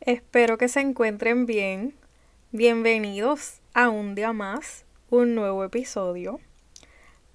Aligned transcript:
Espero 0.00 0.56
que 0.56 0.68
se 0.68 0.80
encuentren 0.80 1.44
bien. 1.44 1.92
Bienvenidos 2.50 3.60
a 3.74 3.90
un 3.90 4.14
día 4.14 4.32
más, 4.32 4.86
un 5.10 5.34
nuevo 5.34 5.64
episodio. 5.64 6.40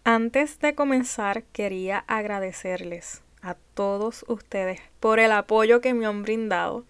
Antes 0.04 0.60
de 0.60 0.74
comenzar, 0.74 1.44
quería 1.54 2.04
agradecerles 2.08 3.22
a 3.44 3.56
todos 3.76 4.26
ustedes 4.28 4.80
por 5.00 5.20
el 5.20 5.34
apoyo 5.34 5.82
que 5.82 5.94
me 5.94 6.08
han 6.08 6.24
brindado 6.24 6.84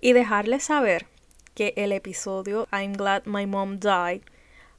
y 0.00 0.12
dejarles 0.12 0.62
saber 0.62 1.06
que 1.54 1.74
el 1.76 1.90
episodio 1.90 2.68
I'm 2.70 2.92
Glad 2.92 3.24
My 3.24 3.46
Mom 3.46 3.80
Died 3.80 4.22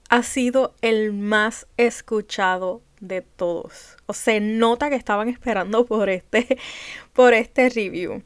ha 0.09 0.23
sido 0.23 0.73
el 0.81 1.11
más 1.11 1.67
escuchado 1.75 2.81
de 3.01 3.23
todos. 3.23 3.97
O 4.05 4.13
se 4.13 4.39
nota 4.39 4.89
que 4.89 4.95
estaban 4.95 5.27
esperando 5.27 5.85
por 5.85 6.07
este, 6.09 6.57
por 7.13 7.33
este 7.33 7.67
review. 7.67 8.23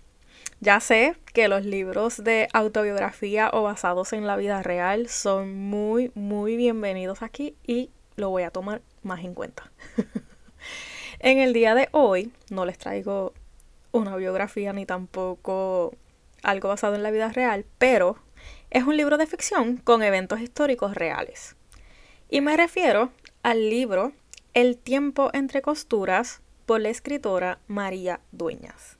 Ya 0.63 0.79
sé 0.79 1.17
que 1.33 1.49
los 1.49 1.65
libros 1.65 2.23
de 2.23 2.47
autobiografía 2.53 3.49
o 3.51 3.63
basados 3.63 4.13
en 4.13 4.25
la 4.25 4.37
vida 4.37 4.63
real 4.63 5.09
son 5.09 5.53
muy, 5.57 6.09
muy 6.15 6.55
bienvenidos 6.55 7.21
aquí 7.21 7.57
y 7.67 7.89
lo 8.15 8.29
voy 8.29 8.43
a 8.43 8.49
tomar 8.49 8.81
más 9.01 9.25
en 9.25 9.33
cuenta. 9.33 9.69
en 11.19 11.39
el 11.39 11.51
día 11.51 11.75
de 11.75 11.89
hoy 11.91 12.31
no 12.49 12.63
les 12.63 12.77
traigo 12.77 13.33
una 13.91 14.15
biografía 14.15 14.71
ni 14.71 14.85
tampoco 14.85 15.97
algo 16.43 16.69
basado 16.69 16.95
en 16.95 17.03
la 17.03 17.11
vida 17.11 17.27
real, 17.27 17.65
pero 17.77 18.15
es 18.69 18.85
un 18.85 18.95
libro 18.95 19.17
de 19.17 19.27
ficción 19.27 19.75
con 19.75 20.01
eventos 20.01 20.39
históricos 20.39 20.95
reales. 20.95 21.57
Y 22.29 22.39
me 22.39 22.55
refiero 22.55 23.11
al 23.41 23.69
libro 23.69 24.13
El 24.53 24.77
tiempo 24.77 25.29
entre 25.33 25.61
costuras 25.61 26.41
por 26.65 26.79
la 26.79 26.87
escritora 26.87 27.59
María 27.67 28.21
Dueñas. 28.31 28.97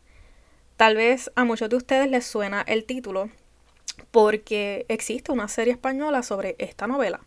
Tal 0.83 0.97
vez 0.97 1.31
a 1.35 1.45
muchos 1.45 1.69
de 1.69 1.77
ustedes 1.77 2.11
les 2.11 2.25
suena 2.25 2.61
el 2.67 2.83
título 2.83 3.29
porque 4.11 4.85
existe 4.89 5.31
una 5.31 5.47
serie 5.47 5.71
española 5.71 6.23
sobre 6.23 6.57
esta 6.59 6.87
novela. 6.87 7.21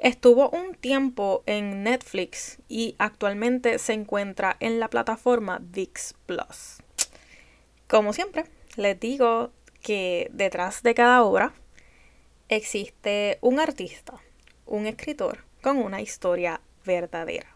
Estuvo 0.00 0.50
un 0.50 0.74
tiempo 0.74 1.44
en 1.46 1.84
Netflix 1.84 2.58
y 2.68 2.96
actualmente 2.98 3.78
se 3.78 3.92
encuentra 3.92 4.56
en 4.58 4.80
la 4.80 4.90
plataforma 4.90 5.60
VIX 5.62 6.14
Plus. 6.26 6.78
Como 7.86 8.12
siempre, 8.12 8.46
les 8.74 8.98
digo 8.98 9.52
que 9.80 10.28
detrás 10.32 10.82
de 10.82 10.94
cada 10.94 11.22
obra 11.22 11.52
existe 12.48 13.38
un 13.42 13.60
artista, 13.60 14.14
un 14.64 14.86
escritor 14.86 15.44
con 15.62 15.76
una 15.76 16.00
historia 16.00 16.60
verdadera. 16.84 17.55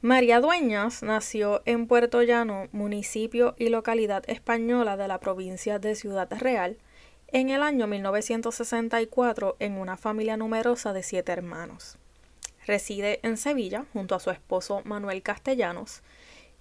María 0.00 0.40
Dueñas 0.40 1.02
nació 1.02 1.60
en 1.64 1.88
Puerto 1.88 2.22
Llano, 2.22 2.68
municipio 2.70 3.56
y 3.58 3.68
localidad 3.68 4.22
española 4.28 4.96
de 4.96 5.08
la 5.08 5.18
provincia 5.18 5.80
de 5.80 5.96
Ciudad 5.96 6.28
Real, 6.38 6.78
en 7.26 7.50
el 7.50 7.62
año 7.62 7.88
1964 7.88 9.56
en 9.58 9.72
una 9.72 9.96
familia 9.96 10.36
numerosa 10.36 10.92
de 10.92 11.02
siete 11.02 11.32
hermanos. 11.32 11.98
Reside 12.64 13.18
en 13.24 13.36
Sevilla 13.36 13.86
junto 13.92 14.14
a 14.14 14.20
su 14.20 14.30
esposo 14.30 14.82
Manuel 14.84 15.20
Castellanos, 15.20 16.02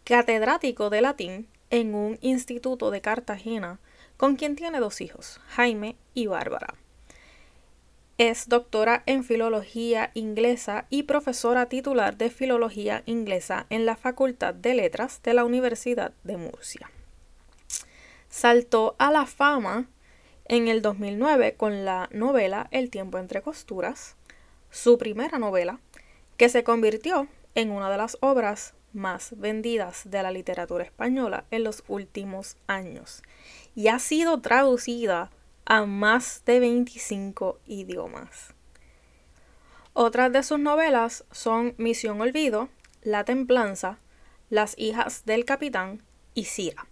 catedrático 0.03 0.89
de 0.89 1.01
latín 1.01 1.47
en 1.69 1.93
un 1.93 2.17
instituto 2.21 2.89
de 2.89 3.01
Cartagena, 3.01 3.79
con 4.17 4.35
quien 4.35 4.55
tiene 4.55 4.79
dos 4.79 4.99
hijos, 4.99 5.39
Jaime 5.49 5.95
y 6.15 6.25
Bárbara. 6.25 6.73
Es 8.19 8.49
doctora 8.49 9.03
en 9.05 9.23
Filología 9.23 10.09
Inglesa 10.15 10.87
y 10.89 11.03
profesora 11.03 11.67
titular 11.67 12.17
de 12.17 12.31
Filología 12.31 13.03
Inglesa 13.05 13.67
en 13.69 13.85
la 13.85 13.95
Facultad 13.95 14.55
de 14.55 14.73
Letras 14.73 15.21
de 15.21 15.35
la 15.35 15.45
Universidad 15.45 16.13
de 16.23 16.37
Murcia. 16.37 16.89
Saltó 18.27 18.95
a 18.97 19.11
la 19.11 19.27
fama 19.27 19.87
en 20.45 20.67
el 20.67 20.81
2009 20.81 21.57
con 21.57 21.85
la 21.85 22.09
novela 22.11 22.67
El 22.71 22.89
tiempo 22.89 23.19
entre 23.19 23.43
costuras, 23.43 24.15
su 24.71 24.97
primera 24.97 25.37
novela, 25.37 25.79
que 26.37 26.49
se 26.49 26.63
convirtió 26.63 27.27
en 27.53 27.69
una 27.69 27.87
de 27.91 27.97
las 27.97 28.17
obras 28.21 28.73
más 28.93 29.37
vendidas 29.37 30.09
de 30.09 30.23
la 30.23 30.31
literatura 30.31 30.83
española 30.83 31.45
en 31.51 31.63
los 31.63 31.83
últimos 31.87 32.57
años 32.65 33.21
y 33.75 33.89
ha 33.89 33.99
sido 33.99 34.41
traducida 34.41 35.29
a 35.67 35.85
más 35.85 36.43
de 36.45 36.61
25 36.61 37.59
idiomas. 37.65 38.53
Otras 39.91 40.31
de 40.31 40.41
sus 40.41 40.59
novelas 40.59 41.25
son 41.31 41.75
Misión 41.77 42.21
Olvido, 42.21 42.69
La 43.01 43.25
Templanza, 43.25 43.99
Las 44.49 44.75
hijas 44.77 45.25
del 45.25 45.43
capitán 45.43 46.01
y 46.33 46.45
Cira. 46.45 46.87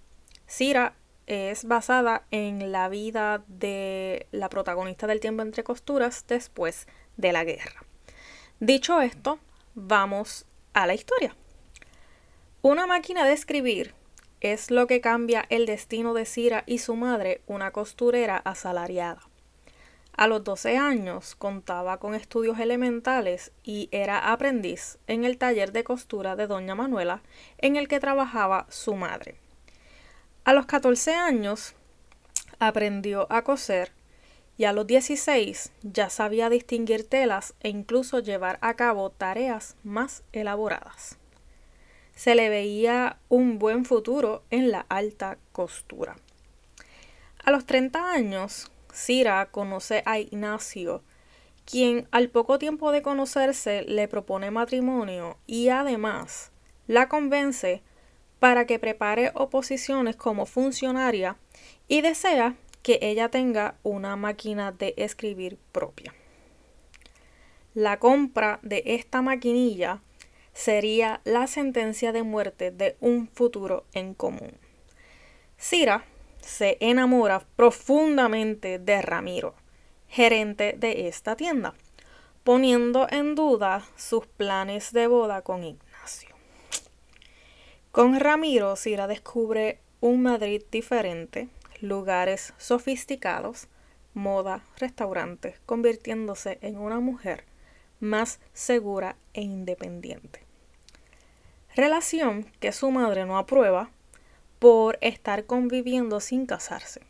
Cira 0.46 0.94
es 1.26 1.66
basada 1.66 2.26
en 2.32 2.74
la 2.74 2.90
vida 2.90 3.44
de 3.48 4.28
la 4.32 4.50
protagonista 4.50 5.08
del 5.08 5.22
tiempo 5.22 5.42
entre 5.42 5.64
costuras 5.64 6.26
después 6.28 6.86
de 7.16 7.32
la 7.32 7.46
guerra. 7.46 7.86
Dicho 8.60 9.00
esto, 9.02 9.40
vamos 9.74 10.46
a 10.74 10.86
la 10.86 10.96
historia. 10.96 11.36
Una 12.62 12.88
máquina 12.88 13.26
de 13.26 13.34
escribir 13.34 13.96
es 14.42 14.72
lo 14.72 14.88
que 14.88 15.02
cambia 15.02 15.46
el 15.50 15.66
destino 15.66 16.14
de 16.14 16.26
Cira 16.26 16.64
y 16.66 16.80
su 16.80 16.96
madre, 16.96 17.42
una 17.48 17.72
costurera 17.72 18.38
asalariada. 18.38 19.22
A 20.18 20.28
los 20.28 20.44
12 20.44 20.78
años 20.78 21.36
contaba 21.36 21.98
con 21.98 22.16
estudios 22.16 22.60
elementales 22.60 23.52
y 23.64 23.90
era 23.92 24.32
aprendiz 24.32 24.98
en 25.08 25.26
el 25.26 25.38
taller 25.38 25.74
de 25.74 25.84
costura 25.84 26.36
de 26.36 26.48
doña 26.48 26.74
Manuela 26.74 27.22
en 27.58 27.76
el 27.76 27.88
que 27.88 28.00
trabajaba 28.00 28.66
su 28.70 28.96
madre. 28.96 29.36
A 30.46 30.54
los 30.54 30.68
14 30.68 31.16
años 31.16 31.76
aprendió 32.60 33.28
a 33.30 33.44
coser 33.44 33.92
y 34.58 34.64
a 34.64 34.72
los 34.72 34.88
16 34.88 35.74
ya 35.84 36.10
sabía 36.10 36.50
distinguir 36.50 37.10
telas 37.10 37.54
e 37.60 37.68
incluso 37.68 38.20
llevar 38.20 38.58
a 38.62 38.76
cabo 38.76 39.10
tareas 39.10 39.76
más 39.84 40.24
elaboradas 40.32 41.18
se 42.16 42.34
le 42.34 42.50
veía 42.50 43.18
un 43.30 43.60
buen 43.60 43.86
futuro 43.86 44.44
en 44.50 44.72
la 44.72 44.86
alta 44.90 45.38
costura. 45.52 46.16
A 47.44 47.52
los 47.52 47.66
30 47.66 48.12
años, 48.12 48.72
Cira 48.92 49.46
conoce 49.52 50.02
a 50.06 50.18
Ignacio, 50.18 51.04
quien 51.66 52.08
al 52.12 52.30
poco 52.30 52.58
tiempo 52.58 52.92
de 52.92 53.02
conocerse 53.02 53.84
le 53.84 54.08
propone 54.08 54.50
matrimonio 54.52 55.38
y 55.46 55.70
además 55.70 56.52
la 56.88 57.10
convence 57.10 57.84
para 58.40 58.66
que 58.66 58.80
prepare 58.80 59.32
oposiciones 59.34 60.16
como 60.16 60.46
funcionaria 60.46 61.38
y 61.88 62.02
desea 62.02 62.56
que 62.84 63.00
ella 63.02 63.30
tenga 63.30 63.76
una 63.84 64.16
máquina 64.16 64.72
de 64.72 64.94
escribir 64.98 65.58
propia. 65.72 66.14
La 67.74 68.00
compra 68.00 68.60
de 68.62 68.84
esta 68.86 69.22
maquinilla 69.22 70.02
sería 70.56 71.20
la 71.26 71.48
sentencia 71.48 72.14
de 72.14 72.24
muerte 72.24 72.72
de 72.72 72.96
un 73.02 73.28
futuro 73.28 73.86
en 73.94 74.14
común. 74.14 74.54
Cira 75.58 76.06
se 76.40 76.78
enamora 76.80 77.46
profundamente 77.58 78.80
de 78.80 79.02
Ramiro, 79.02 79.54
gerente 80.08 80.74
de 80.78 81.10
esta 81.10 81.36
tienda, 81.36 81.76
poniendo 82.44 83.06
en 83.12 83.36
duda 83.36 83.86
sus 83.98 84.26
planes 84.28 84.94
de 84.94 85.08
boda 85.08 85.42
con 85.42 85.64
Ignacio. 85.64 86.36
Con 87.92 88.18
Ramiro, 88.20 88.78
Cira 88.78 89.08
descubre 89.08 89.80
un 90.00 90.22
Madrid 90.22 90.64
diferente, 90.72 91.50
lugares 91.82 92.54
sofisticados, 92.58 93.68
moda, 94.14 94.64
restaurantes, 94.78 95.60
convirtiéndose 95.66 96.60
en 96.62 96.78
una 96.78 97.02
mujer 97.02 97.44
más 98.00 98.40
segura 98.54 99.18
e 99.34 99.42
independiente 99.42 100.45
relación 101.76 102.46
que 102.60 102.72
su 102.72 102.90
madre 102.90 103.26
no 103.26 103.38
aprueba 103.38 103.90
por 104.60 104.98
estar 105.02 105.46
conviviendo 105.46 106.20
sin 106.22 106.46
casarse, 106.46 107.02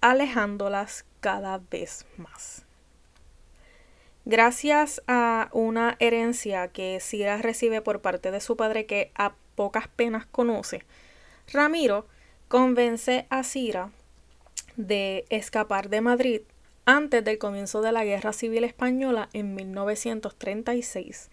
alejándolas 0.00 1.04
cada 1.20 1.60
vez 1.70 2.06
más. 2.16 2.64
Gracias 4.24 5.02
a 5.06 5.50
una 5.52 5.96
herencia 5.98 6.68
que 6.68 6.98
Cira 7.00 7.36
recibe 7.38 7.82
por 7.82 8.00
parte 8.00 8.30
de 8.30 8.40
su 8.40 8.56
padre 8.56 8.86
que 8.86 9.10
a 9.14 9.34
pocas 9.54 9.88
penas 9.88 10.26
conoce, 10.26 10.84
Ramiro 11.52 12.06
convence 12.48 13.26
a 13.28 13.42
Cira 13.42 13.90
de 14.76 15.24
escapar 15.28 15.88
de 15.88 16.00
Madrid 16.00 16.40
antes 16.86 17.24
del 17.24 17.38
comienzo 17.38 17.82
de 17.82 17.92
la 17.92 18.04
Guerra 18.04 18.32
Civil 18.32 18.64
Española 18.64 19.28
en 19.32 19.54
1936 19.54 21.30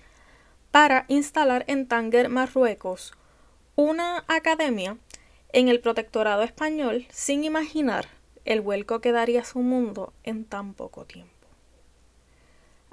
para 0.72 1.06
instalar 1.10 1.66
en 1.68 1.86
Tánger, 1.88 2.30
Marruecos, 2.30 3.14
una 3.76 4.24
academia 4.28 4.98
en 5.54 5.68
el 5.68 5.82
protectorado 5.82 6.44
español 6.44 7.06
sin 7.12 7.44
imaginar 7.44 8.08
el 8.46 8.62
vuelco 8.62 9.02
que 9.02 9.12
daría 9.12 9.44
su 9.44 9.60
mundo 9.60 10.14
en 10.24 10.46
tan 10.46 10.74
poco 10.74 11.06
tiempo. 11.06 11.32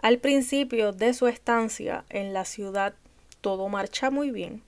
Al 0.01 0.19
principio 0.19 0.93
de 0.93 1.15
su 1.15 1.29
estancia 1.29 2.05
en 2.11 2.33
la 2.33 2.45
ciudad 2.45 2.95
todo 3.41 3.69
marcha 3.69 4.11
muy 4.11 4.31
bien, 4.31 4.63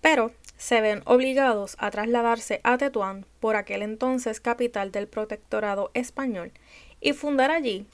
pero 0.00 0.32
se 0.58 0.80
ven 0.80 1.02
obligados 1.06 1.76
a 1.78 1.90
trasladarse 1.90 2.60
a 2.62 2.76
Tetuán 2.76 3.26
por 3.40 3.56
aquel 3.56 3.82
entonces 3.82 4.40
capital 4.40 4.92
del 4.92 5.08
protectorado 5.08 5.90
español 5.94 6.52
y 7.00 7.14
fundar 7.14 7.50
allí 7.50 7.86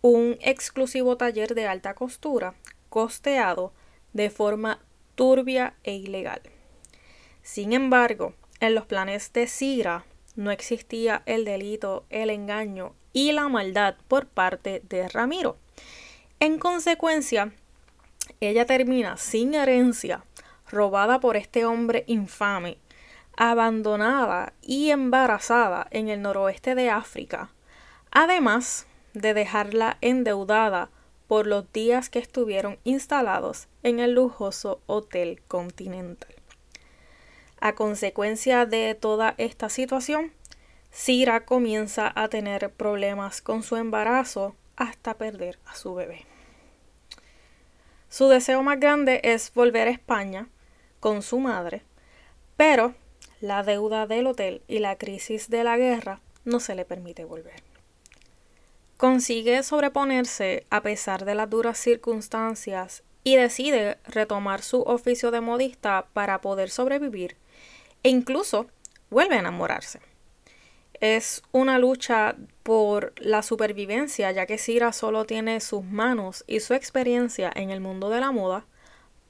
un 0.00 0.38
exclusivo 0.40 1.16
taller 1.16 1.54
de 1.54 1.66
alta 1.66 1.94
costura 1.94 2.54
costeado 2.88 3.72
de 4.18 4.30
forma 4.30 4.80
turbia 5.14 5.74
e 5.84 5.94
ilegal. 5.94 6.42
Sin 7.42 7.72
embargo, 7.72 8.34
en 8.58 8.74
los 8.74 8.84
planes 8.84 9.32
de 9.32 9.46
Cira 9.46 10.04
no 10.34 10.50
existía 10.50 11.22
el 11.24 11.44
delito, 11.44 12.04
el 12.10 12.30
engaño 12.30 12.94
y 13.12 13.30
la 13.30 13.48
maldad 13.48 13.94
por 14.08 14.26
parte 14.26 14.82
de 14.88 15.08
Ramiro. 15.08 15.56
En 16.40 16.58
consecuencia, 16.58 17.52
ella 18.40 18.66
termina 18.66 19.16
sin 19.16 19.54
herencia, 19.54 20.24
robada 20.68 21.20
por 21.20 21.36
este 21.36 21.64
hombre 21.64 22.02
infame, 22.08 22.78
abandonada 23.36 24.52
y 24.62 24.90
embarazada 24.90 25.86
en 25.92 26.08
el 26.08 26.22
noroeste 26.22 26.74
de 26.74 26.90
África, 26.90 27.50
además 28.10 28.88
de 29.14 29.32
dejarla 29.32 29.96
endeudada 30.00 30.90
por 31.28 31.46
los 31.46 31.70
días 31.72 32.08
que 32.10 32.18
estuvieron 32.18 32.78
instalados 32.82 33.68
en 33.84 34.00
el 34.00 34.14
lujoso 34.14 34.80
Hotel 34.86 35.40
Continental. 35.46 36.34
A 37.60 37.74
consecuencia 37.74 38.66
de 38.66 38.94
toda 38.94 39.34
esta 39.36 39.68
situación, 39.68 40.32
Cira 40.90 41.44
comienza 41.44 42.10
a 42.14 42.28
tener 42.28 42.70
problemas 42.70 43.42
con 43.42 43.62
su 43.62 43.76
embarazo 43.76 44.56
hasta 44.76 45.14
perder 45.14 45.58
a 45.66 45.74
su 45.74 45.94
bebé. 45.94 46.24
Su 48.08 48.28
deseo 48.28 48.62
más 48.62 48.80
grande 48.80 49.20
es 49.22 49.52
volver 49.52 49.86
a 49.88 49.90
España 49.92 50.48
con 50.98 51.22
su 51.22 51.40
madre, 51.40 51.82
pero 52.56 52.94
la 53.40 53.62
deuda 53.62 54.06
del 54.06 54.26
hotel 54.26 54.62
y 54.66 54.78
la 54.78 54.96
crisis 54.96 55.50
de 55.50 55.62
la 55.62 55.76
guerra 55.76 56.20
no 56.44 56.58
se 56.58 56.74
le 56.74 56.86
permite 56.86 57.24
volver. 57.24 57.62
Consigue 58.98 59.62
sobreponerse 59.62 60.66
a 60.70 60.82
pesar 60.82 61.24
de 61.24 61.36
las 61.36 61.48
duras 61.48 61.78
circunstancias 61.78 63.04
y 63.22 63.36
decide 63.36 63.98
retomar 64.04 64.60
su 64.60 64.82
oficio 64.82 65.30
de 65.30 65.40
modista 65.40 66.08
para 66.12 66.40
poder 66.40 66.68
sobrevivir 66.68 67.36
e 68.02 68.08
incluso 68.08 68.66
vuelve 69.08 69.36
a 69.36 69.38
enamorarse. 69.38 70.00
Es 70.94 71.44
una 71.52 71.78
lucha 71.78 72.34
por 72.64 73.12
la 73.18 73.44
supervivencia, 73.44 74.32
ya 74.32 74.46
que 74.46 74.58
Cira 74.58 74.92
solo 74.92 75.26
tiene 75.26 75.60
sus 75.60 75.84
manos 75.84 76.42
y 76.48 76.58
su 76.58 76.74
experiencia 76.74 77.52
en 77.54 77.70
el 77.70 77.80
mundo 77.80 78.10
de 78.10 78.18
la 78.18 78.32
moda 78.32 78.66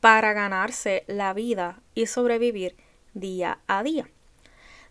para 0.00 0.32
ganarse 0.32 1.05
la 1.09 1.35
vida 1.35 1.82
y 1.94 2.06
sobrevivir 2.06 2.75
día 3.12 3.59
a 3.67 3.82
día. 3.82 4.09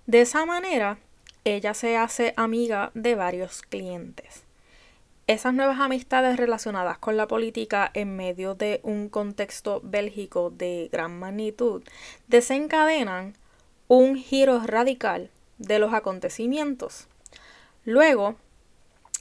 De 0.05 0.21
esa 0.21 0.45
manera, 0.45 0.99
ella 1.45 1.73
se 1.73 1.97
hace 1.97 2.35
amiga 2.37 2.91
de 2.93 3.15
varios 3.15 3.63
clientes. 3.63 4.46
Esas 5.27 5.53
nuevas 5.53 5.81
amistades 5.81 6.37
relacionadas 6.37 6.99
con 6.99 7.17
la 7.17 7.27
política 7.27 7.91
en 7.93 8.15
medio 8.15 8.55
de 8.55 8.79
un 8.83 9.09
contexto 9.09 9.81
bélgico 9.83 10.51
de 10.51 10.87
gran 10.89 11.19
magnitud 11.19 11.83
desencadenan 12.27 13.35
un 13.89 14.15
giro 14.15 14.61
radical 14.65 15.29
de 15.57 15.79
los 15.79 15.93
acontecimientos. 15.93 17.09
Luego, 17.83 18.37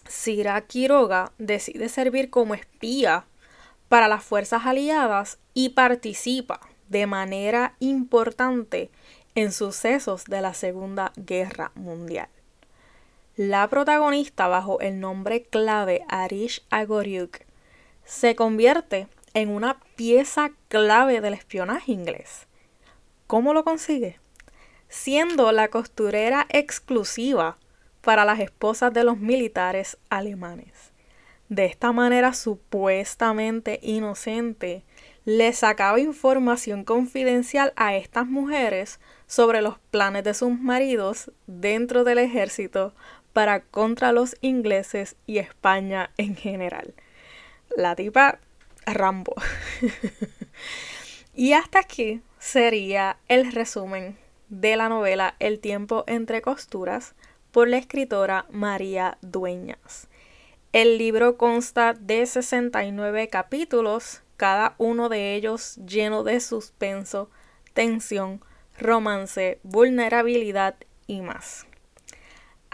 Sira 0.06 0.60
Quiroga 0.60 1.32
decide 1.38 1.88
servir 1.88 2.30
como 2.30 2.54
espía 2.54 3.24
para 3.88 4.06
las 4.06 4.22
fuerzas 4.22 4.64
aliadas 4.64 5.38
y 5.54 5.70
participa 5.70 6.60
de 6.88 7.08
manera 7.08 7.74
importante 7.80 8.92
en 9.34 9.50
sucesos 9.50 10.24
de 10.26 10.40
la 10.40 10.54
Segunda 10.54 11.12
Guerra 11.16 11.72
Mundial. 11.74 12.28
La 13.36 13.68
protagonista 13.68 14.48
bajo 14.48 14.80
el 14.80 15.00
nombre 15.00 15.44
clave 15.44 16.04
Arish 16.08 16.64
Agoryuk 16.70 17.40
se 18.04 18.34
convierte 18.34 19.08
en 19.34 19.50
una 19.50 19.78
pieza 19.96 20.52
clave 20.68 21.20
del 21.20 21.34
espionaje 21.34 21.92
inglés. 21.92 22.46
¿Cómo 23.26 23.52
lo 23.52 23.64
consigue? 23.64 24.18
siendo 24.88 25.50
la 25.52 25.68
costurera 25.68 26.46
exclusiva 26.50 27.58
para 28.02 28.24
las 28.24 28.40
esposas 28.40 28.92
de 28.92 29.04
los 29.04 29.18
militares 29.18 29.98
alemanes. 30.10 30.92
De 31.48 31.64
esta 31.64 31.92
manera 31.92 32.32
supuestamente 32.34 33.78
inocente, 33.82 34.84
le 35.24 35.52
sacaba 35.52 36.00
información 36.00 36.84
confidencial 36.84 37.72
a 37.76 37.96
estas 37.96 38.26
mujeres 38.26 39.00
sobre 39.26 39.60
los 39.60 39.78
planes 39.90 40.24
de 40.24 40.34
sus 40.34 40.58
maridos 40.58 41.32
dentro 41.46 42.04
del 42.04 42.18
ejército 42.18 42.94
para 43.36 43.60
contra 43.60 44.12
los 44.12 44.34
ingleses 44.40 45.14
y 45.26 45.36
España 45.36 46.10
en 46.16 46.36
general. 46.36 46.94
La 47.76 47.94
tipa 47.94 48.38
Rambo. 48.86 49.34
y 51.34 51.52
hasta 51.52 51.80
aquí 51.80 52.22
sería 52.38 53.18
el 53.28 53.52
resumen 53.52 54.16
de 54.48 54.76
la 54.76 54.88
novela 54.88 55.36
El 55.38 55.60
tiempo 55.60 56.04
entre 56.06 56.40
costuras 56.40 57.14
por 57.50 57.68
la 57.68 57.76
escritora 57.76 58.46
María 58.50 59.18
Dueñas. 59.20 60.08
El 60.72 60.96
libro 60.96 61.36
consta 61.36 61.92
de 61.92 62.24
69 62.24 63.28
capítulos, 63.28 64.22
cada 64.38 64.76
uno 64.78 65.10
de 65.10 65.34
ellos 65.34 65.76
lleno 65.86 66.24
de 66.24 66.40
suspenso, 66.40 67.28
tensión, 67.74 68.42
romance, 68.78 69.60
vulnerabilidad 69.62 70.76
y 71.06 71.20
más. 71.20 71.66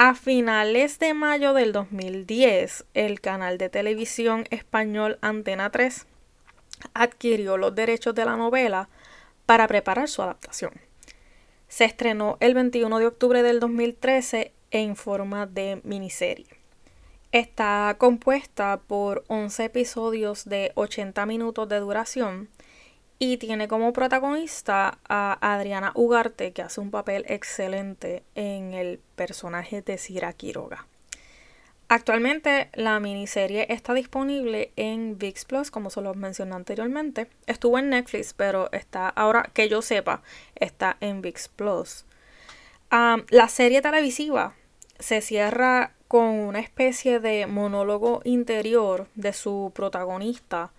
A 0.04 0.16
finales 0.16 0.98
de 0.98 1.14
mayo 1.14 1.54
del 1.54 1.70
2010, 1.70 2.86
el 2.92 3.20
canal 3.20 3.56
de 3.56 3.68
televisión 3.68 4.46
español 4.50 5.16
Antena 5.20 5.70
3 5.70 6.06
adquirió 6.92 7.56
los 7.56 7.72
derechos 7.76 8.12
de 8.12 8.24
la 8.24 8.34
novela 8.34 8.88
para 9.46 9.68
preparar 9.68 10.08
su 10.08 10.20
adaptación. 10.20 10.72
Se 11.68 11.84
estrenó 11.84 12.36
el 12.40 12.54
21 12.54 12.98
de 12.98 13.06
octubre 13.06 13.44
del 13.44 13.60
2013 13.60 14.50
en 14.72 14.96
forma 14.96 15.46
de 15.46 15.80
miniserie. 15.84 16.48
Está 17.30 17.94
compuesta 17.96 18.80
por 18.84 19.22
11 19.28 19.66
episodios 19.66 20.46
de 20.46 20.72
80 20.74 21.24
minutos 21.26 21.68
de 21.68 21.78
duración 21.78 22.48
y 23.24 23.36
tiene 23.36 23.68
como 23.68 23.92
protagonista 23.92 24.98
a 25.08 25.38
Adriana 25.40 25.92
Ugarte, 25.94 26.50
que 26.50 26.60
hace 26.60 26.80
un 26.80 26.90
papel 26.90 27.24
excelente 27.28 28.24
en 28.34 28.74
el 28.74 28.98
personaje 29.14 29.80
de 29.80 29.96
Cira 29.96 30.32
Quiroga. 30.32 30.88
Actualmente 31.86 32.68
la 32.74 32.98
miniserie 32.98 33.68
está 33.72 33.94
disponible 33.94 34.72
en 34.74 35.18
VIX 35.18 35.44
Plus, 35.44 35.70
como 35.70 35.88
se 35.90 36.00
lo 36.00 36.14
mencioné 36.14 36.56
anteriormente. 36.56 37.28
Estuvo 37.46 37.78
en 37.78 37.90
Netflix, 37.90 38.34
pero 38.34 38.72
está 38.72 39.08
ahora 39.08 39.48
que 39.54 39.68
yo 39.68 39.82
sepa, 39.82 40.20
está 40.56 40.96
en 40.98 41.22
VIX 41.22 41.46
Plus. 41.46 42.04
la 42.90 43.48
serie 43.48 43.82
televisiva 43.82 44.56
se 44.98 45.20
cierra 45.20 45.92
con 46.08 46.24
una 46.24 46.58
especie 46.58 47.20
de 47.20 47.46
monólogo 47.46 48.20
interior 48.24 49.06
de 49.14 49.32
su 49.32 49.70
protagonista 49.72 50.72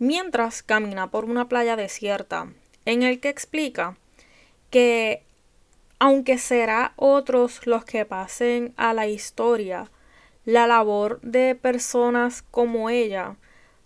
mientras 0.00 0.64
camina 0.64 1.10
por 1.10 1.26
una 1.26 1.48
playa 1.48 1.76
desierta, 1.76 2.48
en 2.86 3.04
el 3.04 3.20
que 3.20 3.28
explica 3.28 3.96
que 4.70 5.22
aunque 6.00 6.38
será 6.38 6.94
otros 6.96 7.66
los 7.66 7.84
que 7.84 8.06
pasen 8.06 8.72
a 8.78 8.94
la 8.94 9.06
historia, 9.06 9.90
la 10.46 10.66
labor 10.66 11.20
de 11.20 11.54
personas 11.54 12.42
como 12.50 12.88
ella 12.88 13.36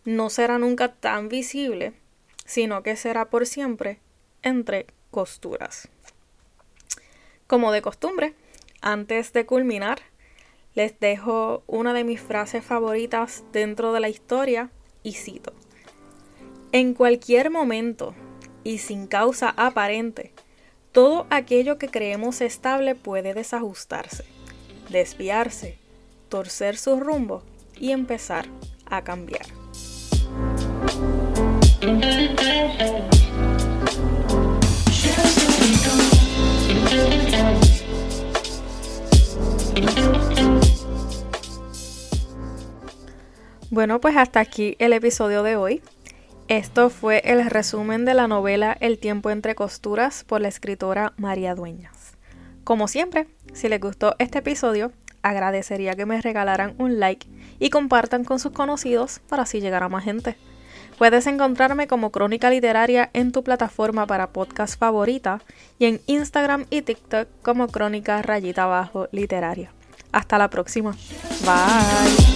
no 0.04 0.30
será 0.30 0.58
nunca 0.58 0.92
tan 0.92 1.28
visible, 1.28 1.92
sino 2.46 2.84
que 2.84 2.94
será 2.94 3.28
por 3.30 3.46
siempre 3.46 3.98
entre 4.42 4.86
costuras. 5.10 5.88
Como 7.48 7.72
de 7.72 7.82
costumbre, 7.82 8.34
antes 8.80 9.32
de 9.32 9.46
culminar, 9.46 10.00
les 10.74 10.98
dejo 11.00 11.64
una 11.66 11.92
de 11.92 12.04
mis 12.04 12.20
frases 12.20 12.64
favoritas 12.64 13.42
dentro 13.52 13.92
de 13.92 14.00
la 14.00 14.08
historia 14.08 14.70
y 15.02 15.14
cito. 15.14 15.52
En 16.74 16.92
cualquier 16.92 17.52
momento 17.52 18.16
y 18.64 18.78
sin 18.78 19.06
causa 19.06 19.54
aparente, 19.56 20.32
Todo 20.90 21.28
aquello 21.30 21.78
que 21.78 21.86
creemos 21.88 22.40
estable 22.40 22.96
puede 22.96 23.32
desajustarse, 23.32 24.24
desviarse, 24.90 25.78
torcer 26.28 26.76
su 26.76 26.98
rumbo 26.98 27.44
y 27.78 27.92
empezar 27.92 28.46
a 28.86 29.04
cambiar. 29.04 29.46
Bueno, 43.70 44.00
pues 44.00 44.16
hasta 44.16 44.40
aquí 44.40 44.74
el 44.80 44.92
episodio 44.92 45.44
de 45.44 45.56
hoy. 45.56 45.82
Esto 46.48 46.90
fue 46.90 47.22
el 47.24 47.48
resumen 47.48 48.04
de 48.04 48.12
la 48.12 48.28
novela 48.28 48.76
El 48.78 48.98
tiempo 48.98 49.30
entre 49.30 49.54
costuras 49.54 50.24
por 50.24 50.42
la 50.42 50.48
escritora 50.48 51.14
María 51.16 51.54
Dueñas. 51.54 52.18
Como 52.64 52.86
siempre, 52.86 53.28
si 53.54 53.68
les 53.68 53.80
gustó 53.80 54.14
este 54.18 54.40
episodio, 54.40 54.92
agradecería 55.22 55.94
que 55.94 56.04
me 56.04 56.20
regalaran 56.20 56.74
un 56.78 57.00
like 57.00 57.26
y 57.58 57.70
compartan 57.70 58.24
con 58.24 58.38
sus 58.40 58.52
conocidos 58.52 59.20
para 59.26 59.44
así 59.44 59.60
llegar 59.60 59.82
a 59.82 59.88
más 59.88 60.04
gente. 60.04 60.36
Puedes 60.98 61.26
encontrarme 61.26 61.86
como 61.86 62.10
Crónica 62.10 62.50
Literaria 62.50 63.08
en 63.14 63.32
tu 63.32 63.42
plataforma 63.42 64.06
para 64.06 64.28
podcast 64.30 64.78
favorita 64.78 65.40
y 65.78 65.86
en 65.86 66.02
Instagram 66.06 66.66
y 66.68 66.82
TikTok 66.82 67.26
como 67.42 67.68
Crónica 67.68 68.20
Rayita 68.20 68.64
Abajo 68.64 69.08
Literaria. 69.12 69.72
Hasta 70.12 70.36
la 70.38 70.50
próxima. 70.50 70.94
Bye. 71.44 72.34